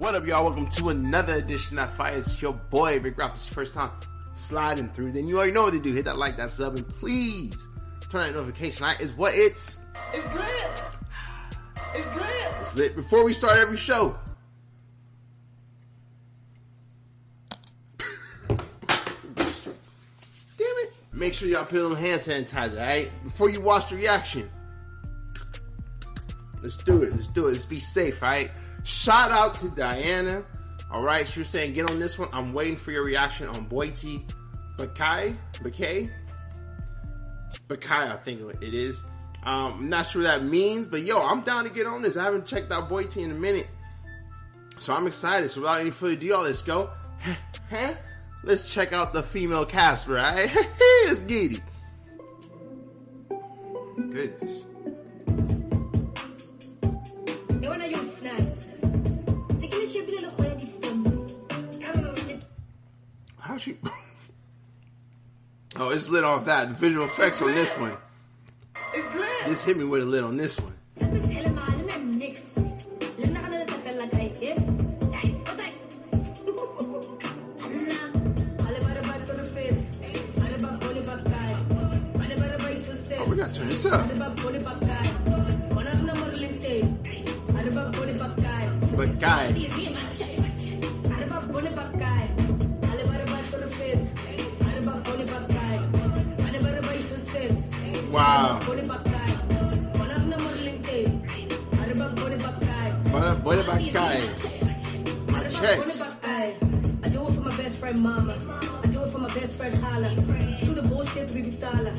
[0.00, 0.44] What up, y'all?
[0.44, 2.16] Welcome to another edition of Fire.
[2.16, 3.34] It's your boy, Rick Rock.
[3.34, 3.90] This first time
[4.32, 5.12] sliding through.
[5.12, 5.92] Then you already know what to do.
[5.92, 7.68] Hit that like, that sub, and please
[8.10, 8.94] turn that notification on.
[8.98, 9.76] Is what it's.
[10.14, 10.82] It's lit.
[11.94, 12.54] It's lit.
[12.62, 12.96] It's lit.
[12.96, 14.16] Before we start every show,
[18.48, 18.58] damn
[20.56, 20.94] it!
[21.12, 23.10] Make sure y'all put on hand sanitizer, alright?
[23.22, 24.48] Before you watch the reaction.
[26.62, 27.12] Let's do it.
[27.12, 27.50] Let's do it.
[27.50, 28.50] Let's be safe, alright?
[28.90, 30.44] Shout out to Diana.
[30.92, 32.28] Alright, she was saying get on this one.
[32.32, 34.20] I'm waiting for your reaction on Boity
[34.76, 35.36] Bakae.
[35.54, 36.10] Bakae?
[37.68, 39.04] Bakae, I think it is.
[39.44, 42.16] Um, I'm not sure what that means, but yo, I'm down to get on this.
[42.16, 43.68] I haven't checked out Boity in a minute.
[44.78, 45.50] So I'm excited.
[45.50, 46.90] So without any further ado, let's go.
[48.42, 50.50] let's check out the female cast, right?
[51.06, 51.60] Let's get.
[53.96, 54.64] Goodness.
[65.90, 66.68] It's lit off that.
[66.68, 67.96] The visual effects on this one.
[68.94, 69.28] It's lit.
[69.46, 70.69] This hit me with a lit on this one.
[104.20, 105.30] Bakay.
[105.32, 106.16] My checks.
[107.02, 108.36] I do it for my best friend mama.
[108.82, 110.14] I do it for my best friend Hala.
[110.14, 111.90] Do the bullshit with the sala.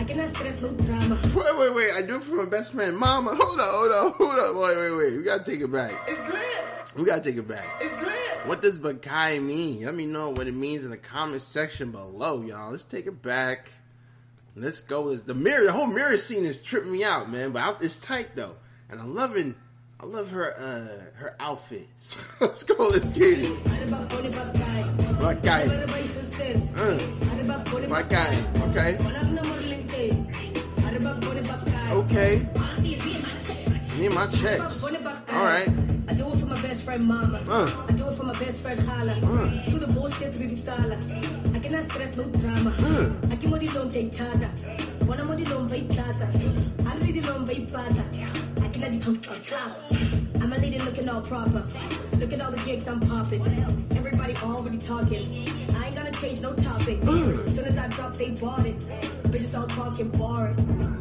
[0.00, 1.20] I cannot stress no drama.
[1.34, 1.92] wait, wait, wait.
[1.94, 3.34] I do it for my best friend, Mama.
[3.34, 4.56] Hold on, hold on, hold on.
[4.56, 5.16] Wait, wait, wait.
[5.16, 5.92] We gotta take it back.
[6.08, 6.96] It's lit.
[6.96, 7.66] We gotta take it back.
[7.80, 8.46] It's lit.
[8.48, 9.84] What does Bakae mean?
[9.84, 12.70] Let me know what it means in the comment section below, y'all.
[12.72, 13.70] Let's take it back.
[14.56, 15.08] Let's go.
[15.10, 15.64] Is the mirror?
[15.64, 17.52] The whole mirror scene is tripping me out, man.
[17.52, 18.56] But I- it's tight though,
[18.88, 19.54] and I'm loving.
[20.02, 22.16] I love her uh her outfits.
[22.40, 22.88] let's go.
[22.88, 23.64] Let's get it.
[25.20, 25.68] Bakae.
[26.74, 26.96] Uh,
[27.92, 28.32] Bakae.
[28.70, 28.96] Okay.
[31.92, 32.48] Okay.
[33.98, 34.82] Me and my checks.
[34.82, 35.68] All right.
[36.08, 37.42] I do it for my best friend mama.
[37.46, 37.84] Uh.
[37.86, 39.12] I do it for my best friend Hala.
[39.12, 39.50] Uh.
[39.66, 40.96] Do the bullshit with the sala.
[41.54, 42.70] I cannot stress no drama.
[42.78, 43.10] Uh.
[43.36, 44.48] Aquí mo di long take tada.
[45.04, 46.24] Wana mo di long bay plaza.
[46.88, 47.66] Ani di long bay
[48.80, 48.86] pata.
[48.86, 49.78] I di come clap.
[50.42, 51.64] I'm a lady looking all proper.
[52.18, 53.42] Look at all the gigs I'm popping.
[53.96, 55.26] Everybody already talking.
[55.76, 57.00] I ain't gonna change no topic.
[57.00, 57.48] Mm.
[57.48, 58.78] Soon as I drop, they bought it.
[59.24, 60.56] Bitches all talking boring.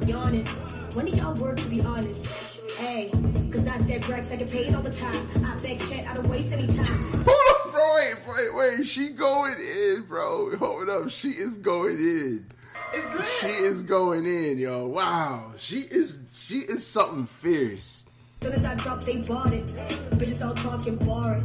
[0.07, 0.45] Yawning.
[0.93, 2.59] When do y'all work to be honest?
[2.77, 3.09] Hey,
[3.51, 5.27] cause that's that Drex, I get paid all the time.
[5.45, 6.85] I beg check, I don't waste any time.
[7.25, 7.95] Hold up, bro.
[7.95, 8.87] Wait, wait, wait.
[8.87, 10.55] She going in, bro.
[10.57, 11.09] Hold up.
[11.09, 12.45] She is going in.
[12.93, 13.25] It's lit.
[13.41, 14.87] She is going in, yo.
[14.87, 15.51] Wow.
[15.57, 18.03] She is she is something fierce.
[18.41, 19.65] Soon as I drop, they bought it.
[20.11, 21.43] Bitches all talking boring.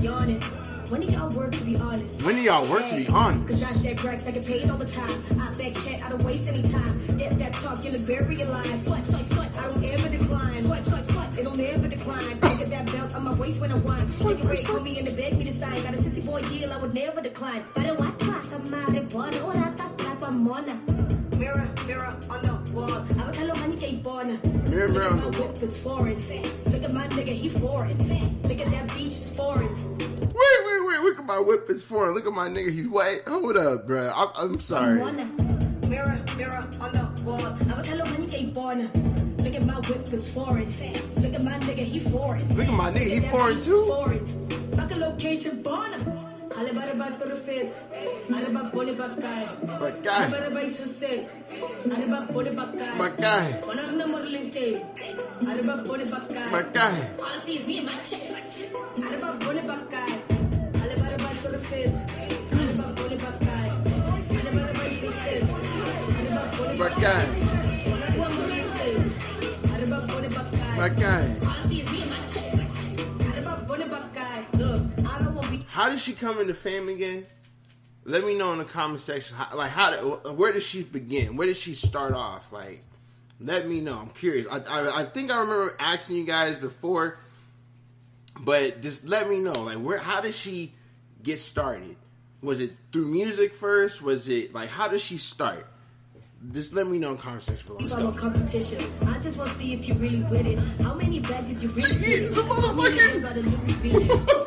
[0.00, 0.40] Yawning.
[0.90, 2.24] When do y'all work to be honest?
[2.24, 3.48] When do y'all work to be honest?
[3.48, 3.82] Cause honest?
[3.82, 5.24] that's that Drex, I get paid all the time.
[5.40, 7.06] I beg check, I don't waste any time.
[7.18, 8.66] That that talk, you look very alive.
[8.66, 10.62] Swipe, swipe, swipe, I don't ever decline.
[10.62, 12.30] Swipe, swipe, swipe, it'll never decline.
[12.34, 14.06] Look at that belt on my waist when I whine.
[14.06, 15.74] Take a break, put me in the bed, me the sign.
[15.82, 17.64] Got a sissy boy deal, I would never decline.
[17.74, 18.15] Pero what
[18.64, 19.44] class of marijuana?
[19.46, 20.74] Ora tas trapa mona.
[21.38, 22.88] Mirror, mirror on the wall.
[22.88, 24.38] Avakalohan ni kay Bona.
[24.70, 25.48] Mirror, mirror on Look at the my wall.
[25.48, 26.16] whip, it's foreign.
[26.72, 27.98] Look at my nigga, he foreign.
[28.42, 29.68] Look at that beach, it's foreign.
[29.68, 31.00] Wait, wait, wait.
[31.00, 31.66] Look at my whip.
[31.68, 32.14] It's foreign.
[32.14, 32.70] Look at my nigga.
[32.72, 33.20] He's white.
[33.26, 34.08] Hold up, bro.
[34.14, 34.96] I, I'm sorry.
[35.88, 37.38] Mirror, mirror on the wall.
[37.38, 38.90] Avakalohan ni kay Bona.
[39.44, 40.66] Look at my whip, it's foreign.
[41.22, 42.48] Look at my nigga, he foreign.
[42.56, 43.06] Look at my nigga.
[43.06, 43.84] He Look at that foreign too.
[43.84, 44.70] Foreign.
[44.76, 45.98] Back a location, Bona.
[46.56, 47.84] Halibara to the fence.
[48.34, 49.42] Araba boni bakay.
[49.80, 51.34] But guy, Araba ba success.
[51.92, 52.98] Araba boni bakay.
[52.98, 54.82] but guy, Wanang na modeling tape.
[55.48, 56.50] Araba boni bakay.
[56.50, 57.08] but guy.
[57.18, 58.64] All I see is me and my chest.
[59.04, 60.12] Araba boni bakay.
[60.80, 61.98] Alibara ba to the fence.
[62.56, 63.66] Araba boni bakay.
[64.38, 65.44] Alibara ba success.
[66.16, 67.24] Araba boni But guy,
[67.90, 69.04] Wanang na modeling tape.
[69.74, 70.76] Araba boni bakay.
[70.80, 70.92] but
[75.76, 77.26] How did she come into fame again?
[78.04, 79.36] Let me know in the comment section.
[79.36, 79.90] How, like, how?
[79.90, 80.00] Did,
[80.38, 81.36] where did she begin?
[81.36, 82.50] Where did she start off?
[82.50, 82.82] Like,
[83.40, 83.98] let me know.
[83.98, 84.46] I'm curious.
[84.50, 87.18] I, I, I think I remember asking you guys before,
[88.40, 89.52] but just let me know.
[89.52, 89.98] Like, where?
[89.98, 90.72] How did she
[91.22, 91.96] get started?
[92.40, 94.00] Was it through music first?
[94.00, 95.66] Was it like how did she start?
[96.52, 97.86] Just let me know in the comment section below.
[97.86, 98.78] From a competition.
[99.08, 100.58] I just want to see if you really with it.
[100.82, 102.32] How many badges you really She it?
[102.32, 104.42] a motherfucking-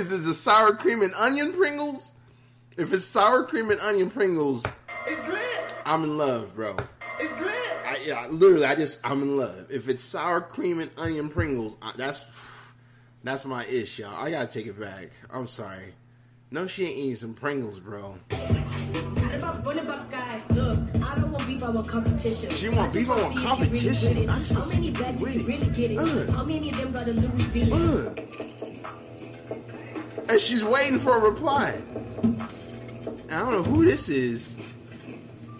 [0.00, 0.26] is this?
[0.26, 2.12] A sour cream and onion Pringles?
[2.76, 4.64] If it's sour cream and onion Pringles,
[5.06, 5.74] It's lit.
[5.84, 6.76] I'm in love, bro.
[7.18, 7.50] It's lit.
[7.86, 9.66] I, yeah, literally, I just I'm in love.
[9.70, 12.72] If it's sour cream and onion Pringles, I, that's
[13.22, 14.14] that's my ish, y'all.
[14.16, 15.10] I gotta take it back.
[15.30, 15.92] I'm sorry.
[16.52, 18.16] No, she ain't eating some Pringles, bro.
[18.30, 20.42] About bunny buck guy.
[20.50, 22.50] Look, I don't want beef, I want competition.
[22.50, 24.14] She want beef, I wanna want see if competition.
[24.14, 25.98] Really I just wanna How see many you bags did you really get it?
[25.98, 26.32] Uh.
[26.32, 27.72] How many of them got a Louis V?
[27.72, 28.59] Ugh.
[30.30, 31.76] And she's waiting for a reply.
[33.30, 34.56] I don't know who this is.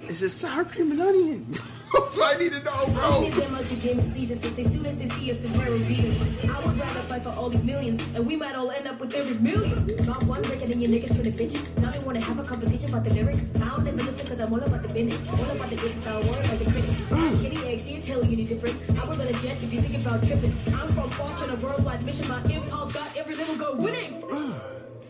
[0.08, 1.52] Is it sour cream and onion?
[1.93, 3.21] That's what I need to know, bro.
[3.21, 5.53] many of them out here getting seizures since as soon as they see us in
[5.59, 6.19] rare beaters?
[6.47, 9.15] I would rather fight for all these millions, and we might all end up with
[9.15, 9.75] every million.
[10.05, 11.63] Drop one record and your niggas for the bitches.
[11.83, 13.55] Now they wanna have a conversation about the lyrics.
[13.57, 15.19] I don't even listen cause I'm all about the business.
[15.35, 17.13] All about the business, I don't worry about the critics.
[17.13, 18.77] Ask any ex, he'll tell you any different.
[18.95, 20.55] I was on a jet if you think about tripping.
[20.79, 22.29] I'm from Fortune, a worldwide mission.
[22.29, 24.23] My impulse got every little girl winning.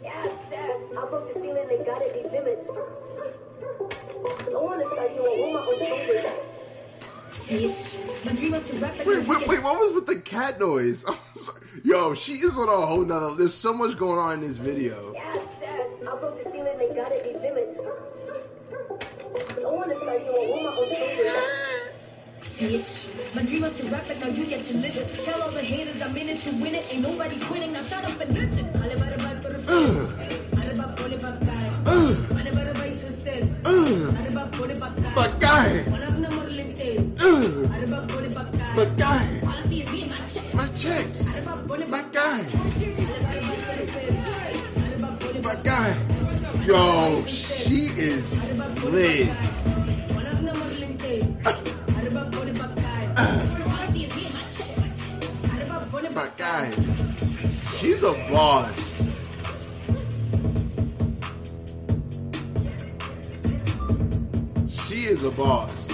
[0.03, 2.65] Yes, yes, I broke the ceiling and got it, these limits.
[4.49, 6.50] I wanna start you on my own
[7.51, 11.05] Wait, wait, wait, what was with the cat noise?
[11.09, 11.17] I'm.
[11.83, 13.35] Yo, she is on a whole nother.
[13.35, 15.13] There's so much going on in this video.
[15.15, 17.81] Yes, yes, I broke the ceiling and got it, these limits.
[19.59, 20.23] I wanna start
[23.35, 25.25] my dream to rap it, now you get to live it.
[25.25, 26.87] Tell all the haters I'm in it to win it.
[26.93, 29.00] Ain't nobody quitting, now shut up and listen.
[53.21, 54.77] All I see is me and my check.
[55.53, 56.71] Alle bare pole My bare guy,
[57.77, 59.01] she's a boss.
[64.87, 65.89] She is a boss.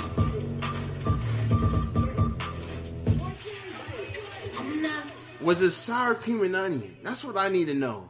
[5.41, 6.97] Was it sour cream and onion?
[7.03, 8.09] That's what I need to know.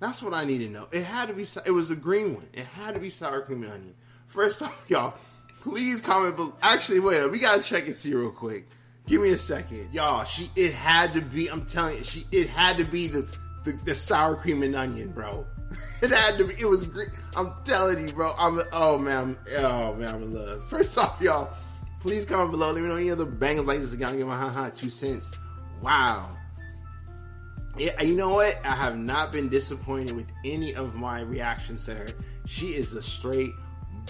[0.00, 0.86] That's what I need to know.
[0.92, 1.44] It had to be.
[1.64, 2.46] It was a green one.
[2.52, 3.94] It had to be sour cream and onion.
[4.26, 5.14] First off, y'all,
[5.60, 6.36] please comment.
[6.36, 7.26] But actually, wait.
[7.30, 8.68] We gotta check and see real quick.
[9.06, 10.24] Give me a second, y'all.
[10.24, 10.50] She.
[10.54, 11.48] It had to be.
[11.48, 12.04] I'm telling you.
[12.04, 12.26] She.
[12.30, 13.28] It had to be the
[13.64, 15.46] the, the sour cream and onion, bro.
[16.00, 16.54] It had to be.
[16.58, 17.10] It was green.
[17.36, 18.32] I'm telling you, bro.
[18.38, 18.60] I'm.
[18.72, 19.36] Oh man.
[19.56, 20.08] Oh man.
[20.08, 20.68] I'm in love.
[20.68, 21.52] First off, y'all.
[22.00, 22.70] Please comment below.
[22.70, 23.92] Let me know any other bangers like this.
[23.92, 25.32] Again, give my ha ha two cents.
[25.82, 26.37] Wow.
[27.78, 28.58] Yeah, you know what?
[28.64, 32.08] I have not been disappointed with any of my reactions to her.
[32.46, 33.52] She is a straight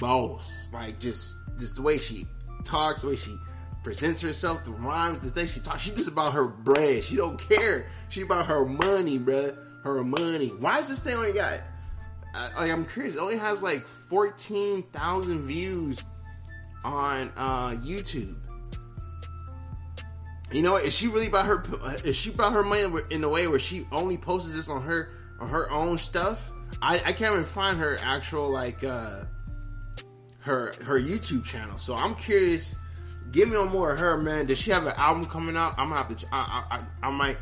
[0.01, 0.71] boss.
[0.73, 2.27] Like just just the way she
[2.65, 3.37] talks, the way she
[3.83, 5.83] presents herself, the rhymes, the way she talks.
[5.83, 7.05] She just about her bread.
[7.05, 7.87] She don't care.
[8.09, 9.57] She about her money, bruh.
[9.83, 10.49] Her money.
[10.49, 11.61] Why is this thing only got?
[12.35, 13.17] Like I'm curious.
[13.17, 16.03] It only has like fourteen thousand views
[16.85, 18.37] on uh, YouTube.
[20.53, 21.63] You know, is she really about her?
[22.05, 25.11] Is she about her money in the way where she only posts this on her
[25.41, 26.53] on her own stuff?
[26.81, 29.25] I, I can't even find her actual like uh
[30.41, 31.79] her her YouTube channel.
[31.79, 32.75] So I'm curious.
[33.31, 34.47] Give me on more of her, man.
[34.47, 35.75] Does she have an album coming out?
[35.77, 36.15] I'm gonna have to.
[36.15, 37.37] ch- I, I, I, I might.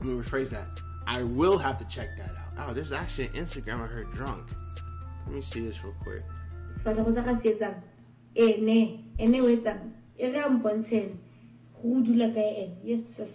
[0.00, 0.66] Let me rephrase that.
[1.06, 2.68] I will have to check that out.
[2.70, 4.48] Oh, there's actually an Instagram of her drunk.
[5.26, 6.22] Let me see this real quick.
[11.82, 13.34] Go dula kae ene yes sis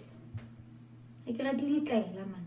[1.26, 2.44] a ke rate letlaela man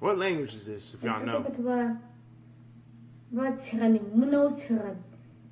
[0.00, 0.94] What language is this?
[0.94, 1.40] If y'all know.
[1.42, 1.78] batho ba
[3.32, 5.02] ba tsheganeng monna o tsherane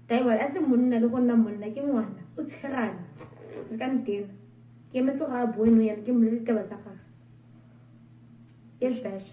[0.09, 3.03] taibal a se monna le go nna monna ke ngwana o tsherane
[3.71, 4.29] se ka ntena
[4.91, 7.03] ke emetse go a boeno yana ke mmole ditaba tsa gage
[8.81, 9.27] yes bash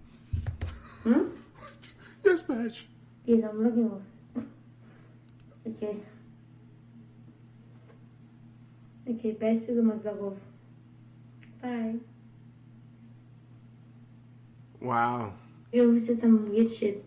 [1.04, 1.24] hmm?
[2.26, 2.86] Yes, badge.
[3.24, 4.02] Yes, I'm looking off.
[5.64, 5.96] Okay.
[9.08, 10.38] Okay, best is almost log off.
[11.62, 11.94] Bye.
[14.80, 15.32] Wow.
[15.72, 17.04] You always said some weird shit.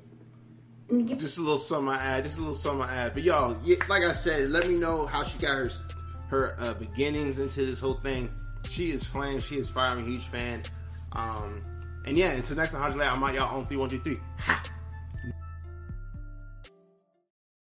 [1.18, 3.14] Just a little something I add, just a little something I add.
[3.14, 3.56] But y'all,
[3.88, 5.70] like I said, let me know how she got her
[6.30, 8.30] her uh, beginnings into this whole thing.
[8.70, 9.40] She is flame.
[9.40, 9.90] She is fire.
[9.90, 10.64] I'm a huge fan.
[11.14, 11.64] Um,
[12.06, 14.18] and yeah, until next time, Hajj I'm out y'all on three one two three.
[14.40, 14.59] Ha.